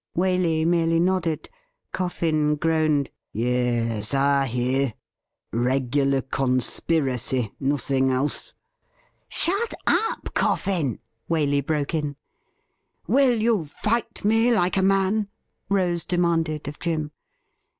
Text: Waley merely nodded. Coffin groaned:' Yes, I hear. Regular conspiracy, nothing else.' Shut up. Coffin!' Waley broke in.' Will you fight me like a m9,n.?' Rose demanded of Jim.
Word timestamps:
Waley 0.17 0.65
merely 0.65 0.99
nodded. 0.99 1.47
Coffin 1.91 2.55
groaned:' 2.55 3.11
Yes, 3.31 4.15
I 4.15 4.47
hear. 4.47 4.95
Regular 5.53 6.23
conspiracy, 6.23 7.53
nothing 7.59 8.09
else.' 8.09 8.55
Shut 9.27 9.75
up. 9.85 10.33
Coffin!' 10.33 10.97
Waley 11.29 11.63
broke 11.63 11.93
in.' 11.93 12.15
Will 13.15 13.39
you 13.39 13.67
fight 13.67 14.25
me 14.25 14.51
like 14.51 14.75
a 14.75 14.79
m9,n.?' 14.79 15.27
Rose 15.69 16.03
demanded 16.03 16.67
of 16.67 16.79
Jim. 16.79 17.11